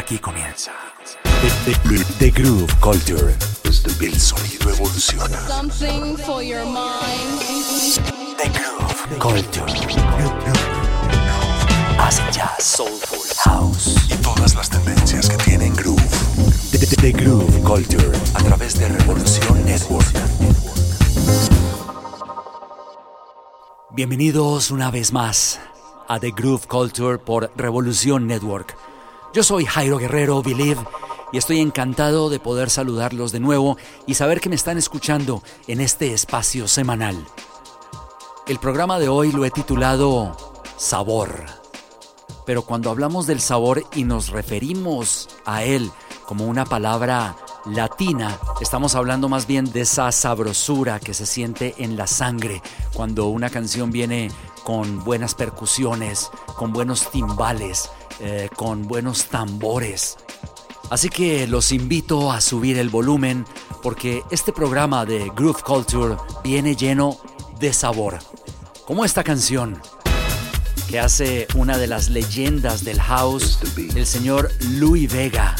[0.00, 0.72] Aquí comienza.
[1.64, 3.34] The, the- the Groove Culture.
[4.00, 5.38] El sonido evoluciona.
[5.46, 7.38] Something for your mind.
[8.38, 9.66] The Groove Culture.
[11.98, 16.02] Hace jazz, soulful, house y todas las tendencias que tienen groove.
[16.72, 20.06] The, the- the Groove Culture a través de Revolución Network.
[23.92, 25.60] Bienvenidos una vez más
[26.08, 28.74] a The Groove Culture por Revolución Network.
[29.32, 30.84] Yo soy Jairo Guerrero Believe
[31.30, 35.80] y estoy encantado de poder saludarlos de nuevo y saber que me están escuchando en
[35.80, 37.24] este espacio semanal.
[38.48, 40.36] El programa de hoy lo he titulado
[40.76, 41.44] Sabor.
[42.44, 45.92] Pero cuando hablamos del sabor y nos referimos a él
[46.26, 51.96] como una palabra latina, estamos hablando más bien de esa sabrosura que se siente en
[51.96, 52.62] la sangre
[52.94, 54.32] cuando una canción viene
[54.64, 60.16] con buenas percusiones, con buenos timbales, eh, con buenos tambores.
[60.90, 63.46] Así que los invito a subir el volumen
[63.82, 67.18] porque este programa de Groove Culture viene lleno
[67.60, 68.18] de sabor.
[68.86, 69.80] Como esta canción
[70.88, 73.60] que hace una de las leyendas del house,
[73.94, 75.54] el señor Louis Vega.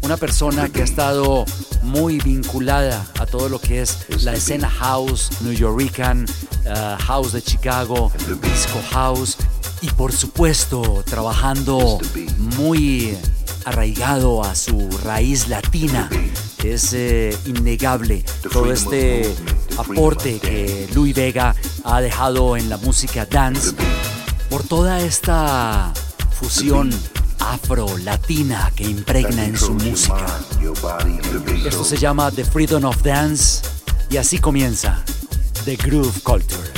[0.00, 1.44] Una persona que ha estado
[1.82, 6.24] muy vinculada a todo lo que es la escena house, New Yorican,
[6.64, 9.36] uh, house de Chicago, disco house
[9.82, 11.98] y por supuesto trabajando
[12.56, 13.16] muy
[13.64, 16.08] arraigado a su raíz latina.
[16.62, 19.34] Es eh, innegable todo este
[19.76, 23.74] aporte que Louis Vega ha dejado en la música dance
[24.48, 25.92] por toda esta
[26.38, 26.90] fusión
[27.40, 30.40] afro-latina que impregna en su música.
[31.66, 33.62] Esto se llama The Freedom of Dance
[34.08, 35.04] y así comienza
[35.64, 36.70] The Groove Culture.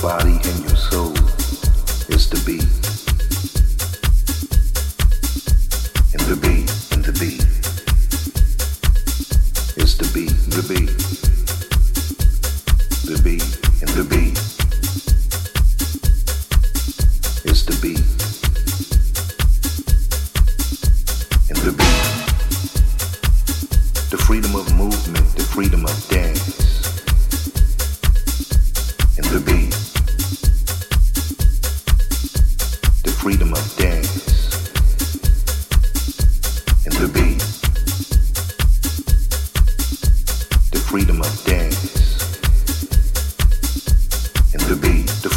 [0.00, 0.63] Body, and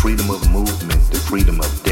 [0.08, 1.87] freedom of movement, the freedom of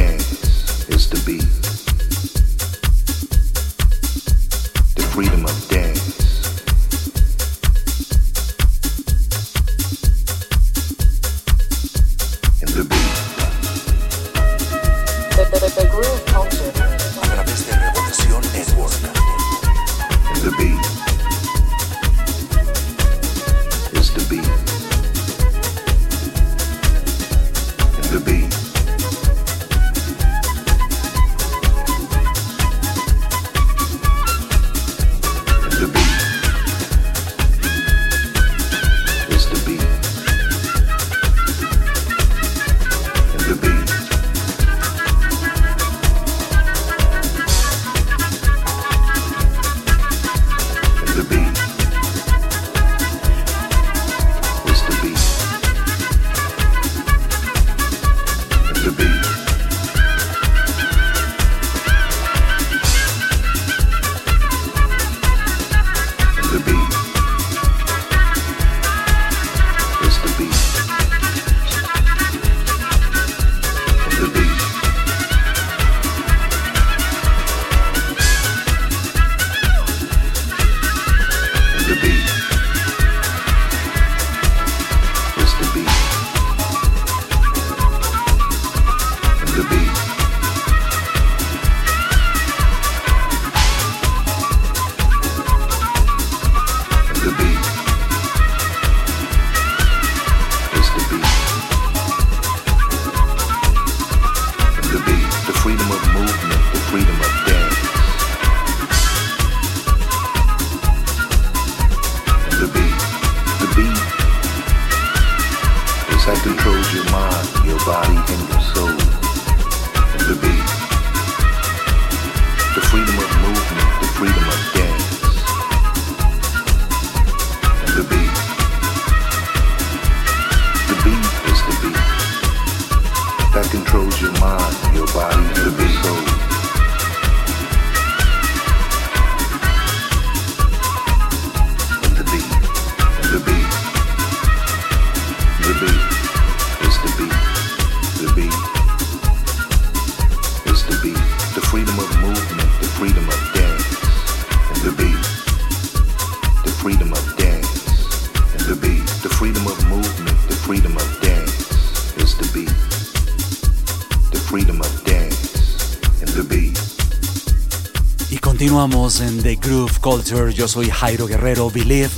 [168.66, 170.52] Continuamos en The Groove Culture.
[170.52, 172.10] Yo soy Jairo Guerrero, Believe.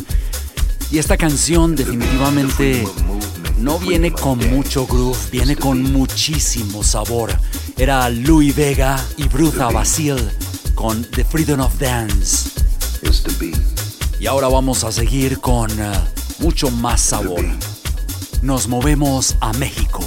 [0.90, 2.88] Y esta canción definitivamente
[3.58, 7.38] no viene con mucho groove, viene con muchísimo sabor.
[7.76, 10.16] Era Louis Vega y Bruta Basil
[10.74, 12.48] con The Freedom of Dance.
[14.18, 15.92] Y ahora vamos a seguir con uh,
[16.38, 17.44] mucho más sabor.
[18.40, 20.00] Nos movemos a México.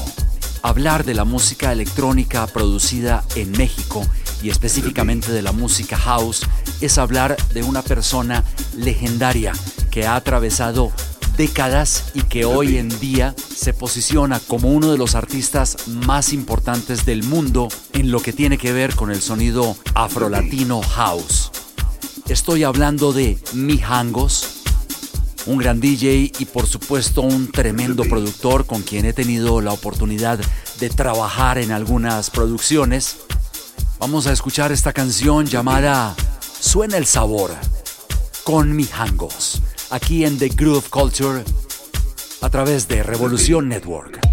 [0.64, 4.08] Hablar de la música electrónica producida en México
[4.42, 6.42] y específicamente de la música house
[6.82, 8.44] es hablar de una persona
[8.76, 9.54] legendaria
[9.90, 10.92] que ha atravesado
[11.38, 17.06] décadas y que hoy en día se posiciona como uno de los artistas más importantes
[17.06, 21.52] del mundo en lo que tiene que ver con el sonido afrolatino house.
[22.28, 24.62] Estoy hablando de Mijangos,
[25.46, 30.40] un gran DJ y por supuesto un tremendo productor con quien he tenido la oportunidad
[30.80, 33.18] de trabajar en algunas producciones.
[34.02, 36.16] Vamos a escuchar esta canción llamada
[36.60, 37.52] Suena el sabor
[38.44, 39.62] con Mijangos
[39.92, 41.44] aquí en The Groove Culture
[42.42, 44.31] a través de Revolución Network.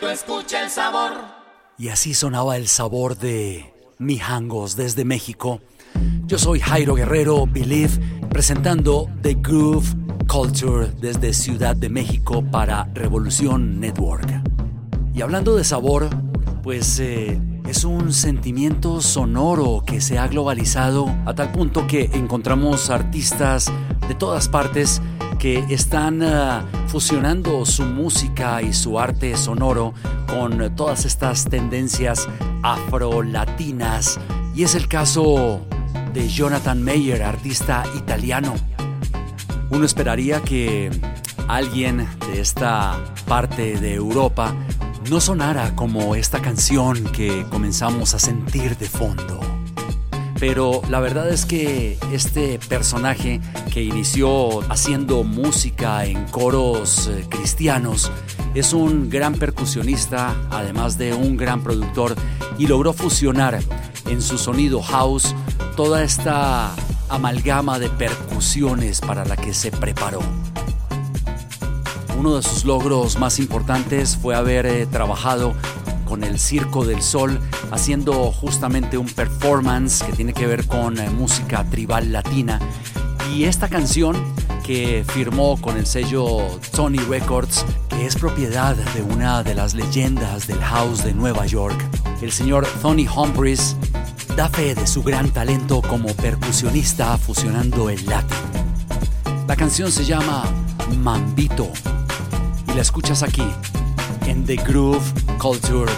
[0.00, 1.12] Tú escucha el sabor.
[1.78, 5.60] Y así sonaba el sabor de Mijangos desde México.
[6.26, 7.92] Yo soy Jairo Guerrero, Believe,
[8.30, 9.86] presentando The Groove
[10.26, 14.42] Culture desde Ciudad de México para Revolución Network.
[15.14, 16.08] Y hablando de sabor,
[16.62, 22.90] pues eh, es un sentimiento sonoro que se ha globalizado a tal punto que encontramos
[22.90, 23.72] artistas
[24.08, 25.00] de todas partes
[25.38, 29.94] que están ah, fusionando su música y su arte sonoro
[30.26, 32.28] con todas estas tendencias
[32.62, 34.18] afro-latinas.
[34.54, 35.66] Y es el caso
[36.12, 38.54] de Jonathan Mayer, artista italiano.
[39.70, 40.90] Uno esperaría que
[41.48, 44.54] alguien de esta parte de Europa
[45.10, 49.45] no sonara como esta canción que comenzamos a sentir de fondo.
[50.38, 53.40] Pero la verdad es que este personaje
[53.72, 58.10] que inició haciendo música en coros eh, cristianos
[58.54, 62.14] es un gran percusionista, además de un gran productor,
[62.58, 63.58] y logró fusionar
[64.06, 65.34] en su sonido house
[65.76, 66.74] toda esta
[67.08, 70.20] amalgama de percusiones para la que se preparó.
[72.18, 75.54] Uno de sus logros más importantes fue haber eh, trabajado
[76.06, 77.38] con el Circo del Sol,
[77.70, 82.60] haciendo justamente un performance que tiene que ver con eh, música tribal latina.
[83.34, 84.16] Y esta canción
[84.64, 86.38] que firmó con el sello
[86.74, 91.76] Tony Records, que es propiedad de una de las leyendas del house de Nueva York,
[92.20, 93.76] el señor Tony Humphries,
[94.36, 98.36] da fe de su gran talento como percusionista fusionando el latín.
[99.46, 100.44] La canción se llama
[100.98, 101.70] Mambito
[102.68, 103.46] y la escuchas aquí
[104.26, 105.04] en The Groove
[105.38, 105.90] Culture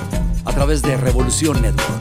[0.58, 1.97] través de Revolución Network.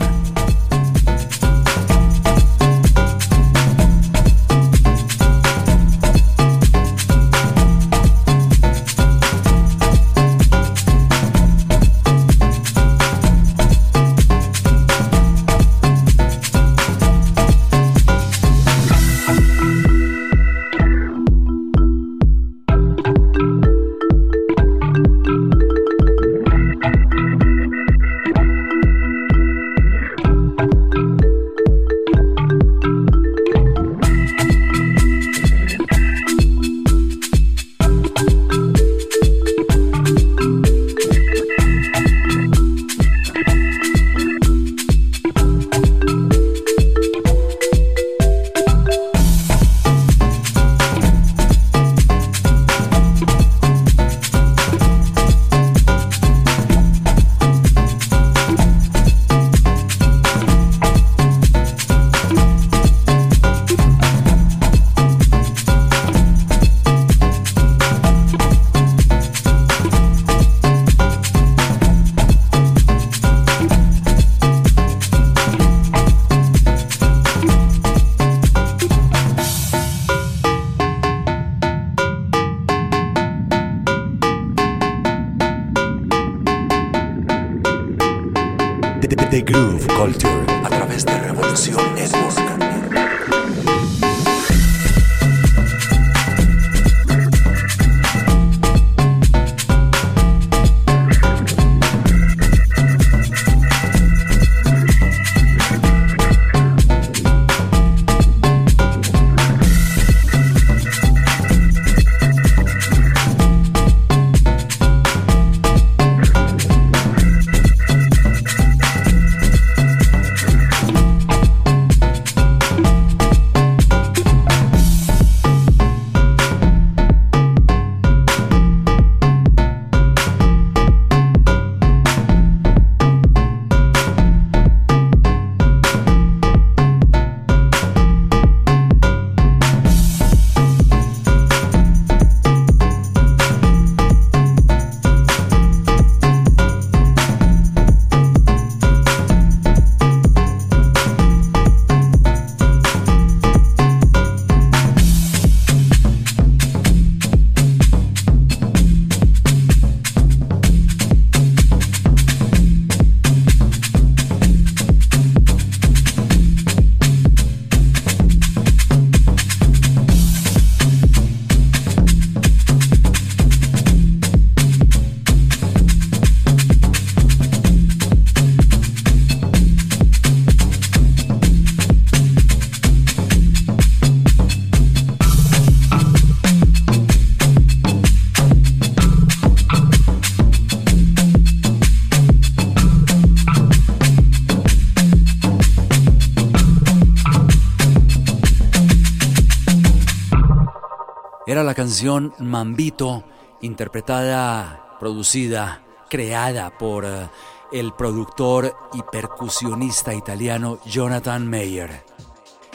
[201.68, 203.26] La canción Mambito,
[203.60, 207.30] interpretada, producida, creada por eh,
[207.74, 212.06] el productor y percusionista italiano Jonathan Mayer.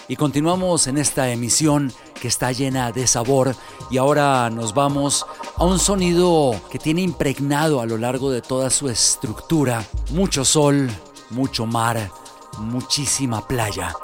[0.09, 3.57] Y continuamos en esta emisión que está llena de sabor
[3.91, 5.25] y ahora nos vamos
[5.57, 10.91] a un sonido que tiene impregnado a lo largo de toda su estructura mucho sol,
[11.31, 12.11] mucho mar,
[12.59, 13.95] muchísima playa.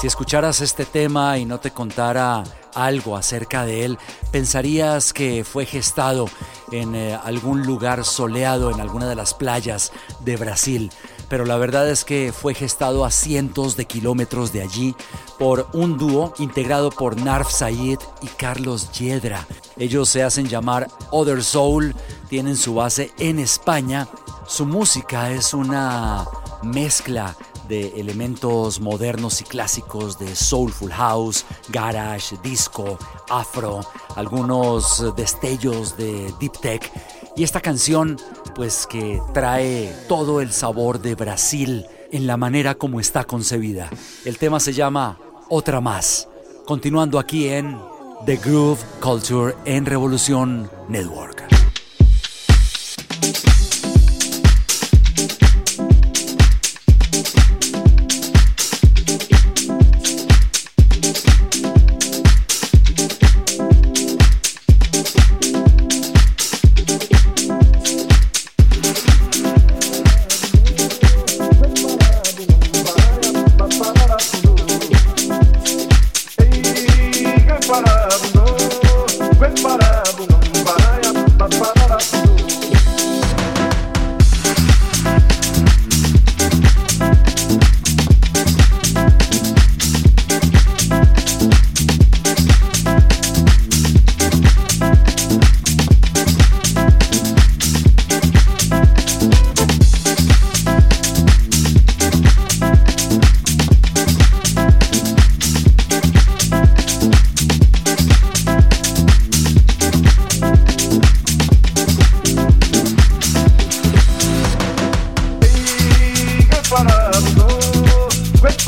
[0.00, 2.44] Si escucharas este tema y no te contara
[2.84, 3.98] algo acerca de él,
[4.30, 6.28] pensarías que fue gestado
[6.72, 10.90] en eh, algún lugar soleado en alguna de las playas de Brasil.
[11.28, 14.94] Pero la verdad es que fue gestado a cientos de kilómetros de allí
[15.38, 19.46] por un dúo integrado por Narf Sayed y Carlos Yedra.
[19.76, 21.94] Ellos se hacen llamar Other Soul,
[22.28, 24.08] tienen su base en España.
[24.46, 26.26] Su música es una
[26.62, 27.36] mezcla
[27.68, 33.80] de elementos modernos y clásicos de soulful house, garage, disco, afro,
[34.16, 36.90] algunos destellos de deep tech
[37.36, 38.16] y esta canción
[38.54, 43.90] pues que trae todo el sabor de Brasil en la manera como está concebida.
[44.24, 46.28] El tema se llama Otra más.
[46.66, 47.78] Continuando aquí en
[48.26, 51.37] The Groove Culture en Revolución Network.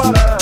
[0.03, 0.40] para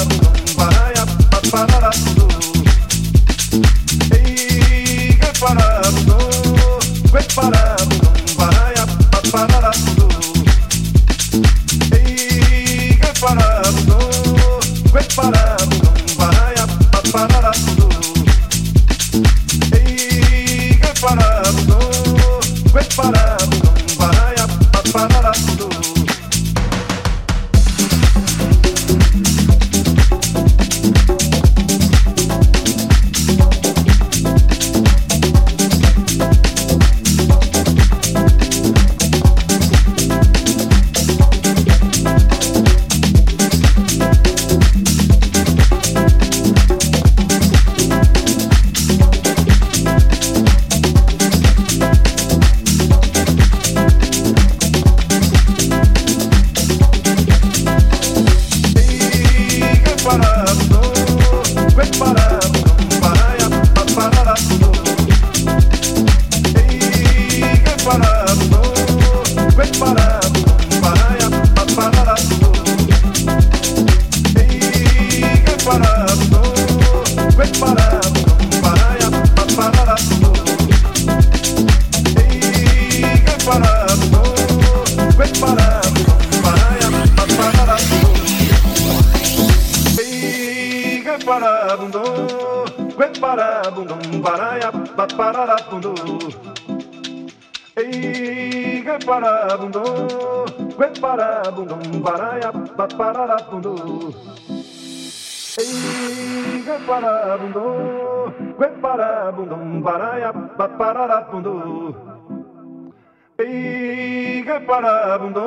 [113.39, 115.45] Eiga parabundu,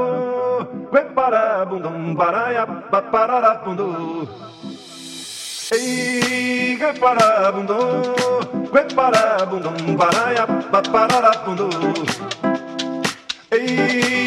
[0.92, 2.64] gue parabundum, baraya
[3.12, 3.88] pararabundu.
[5.74, 7.82] Eiga parabundu,
[8.70, 10.46] gue parabundum, baraya
[10.94, 11.68] pararabundu.
[13.52, 14.21] Ei,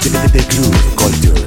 [0.00, 1.45] The, the, the groove culture.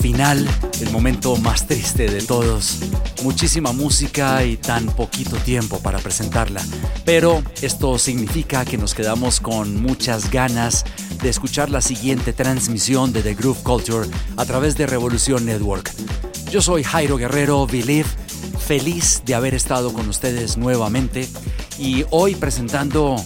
[0.00, 0.48] Final,
[0.80, 2.78] el momento más triste de todos.
[3.22, 6.62] Muchísima música y tan poquito tiempo para presentarla.
[7.04, 10.84] Pero esto significa que nos quedamos con muchas ganas
[11.22, 15.92] de escuchar la siguiente transmisión de The Groove Culture a través de Revolución Network.
[16.50, 18.08] Yo soy Jairo Guerrero, Believe,
[18.66, 21.28] feliz de haber estado con ustedes nuevamente
[21.78, 23.16] y hoy presentando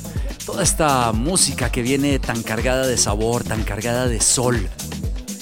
[0.45, 4.69] toda esta música que viene tan cargada de sabor, tan cargada de sol.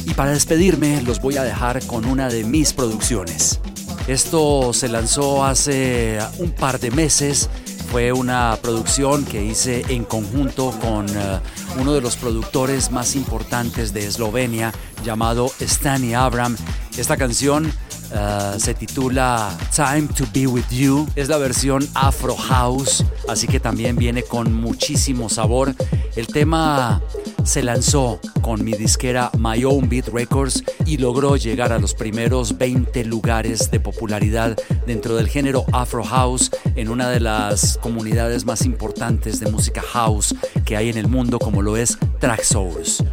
[0.07, 3.61] Y para despedirme los voy a dejar con una de mis producciones.
[4.09, 7.49] Esto se lanzó hace un par de meses.
[7.91, 11.41] Fue una producción que hice en conjunto con eh,
[11.79, 14.73] uno de los productores más importantes de Eslovenia
[15.05, 16.57] llamado Stani Abram.
[16.97, 17.71] Esta canción
[18.13, 21.09] uh, se titula Time to Be With You.
[21.17, 25.75] Es la versión Afro House, así que también viene con muchísimo sabor.
[26.17, 27.01] El tema
[27.45, 32.59] se lanzó con mi disquera My Own Beat Records y logró llegar a los primeros
[32.59, 38.65] 20 lugares de popularidad dentro del género Afro House en una de las comunidades más
[38.65, 43.05] importantes de música house que hay en el mundo como lo es Traxsource.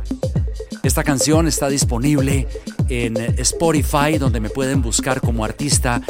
[0.84, 2.48] Esta canción está disponible
[2.90, 6.02] en Spotify donde me pueden buscar como artista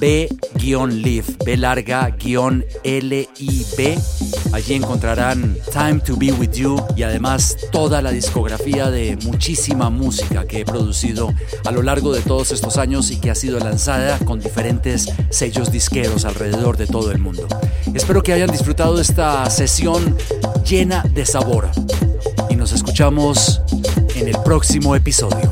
[0.00, 2.18] B-Live, B larga-L-I-B.
[4.52, 10.46] Allí encontrarán Time to Be With You y además toda la discografía de muchísima música
[10.46, 11.32] que he producido
[11.64, 15.72] a lo largo de todos estos años y que ha sido lanzada con diferentes sellos
[15.72, 17.46] disqueros alrededor de todo el mundo.
[17.94, 20.16] Espero que hayan disfrutado esta sesión
[20.64, 21.70] llena de sabor
[22.50, 23.60] y nos escuchamos
[24.14, 25.45] en el próximo episodio.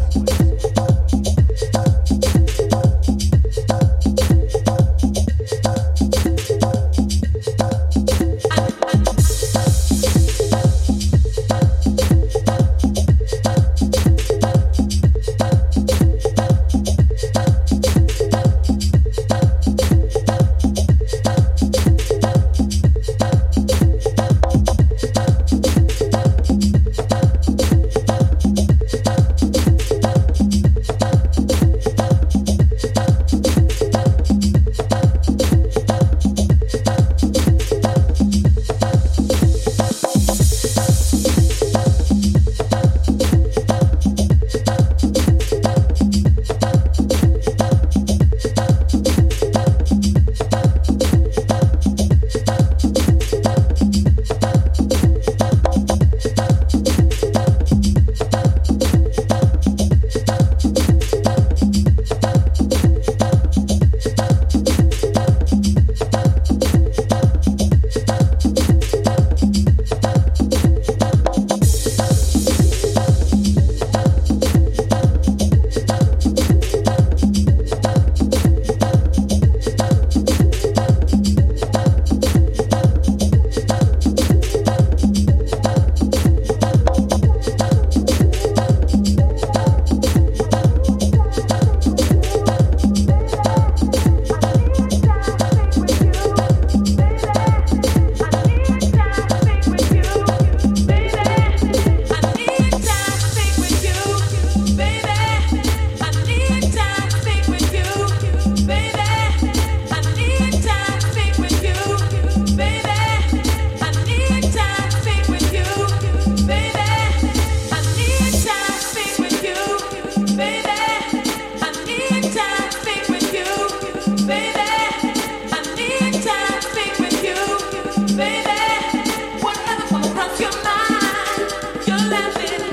[131.87, 132.64] You're laughing.